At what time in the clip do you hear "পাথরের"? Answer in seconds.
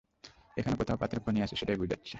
0.97-1.21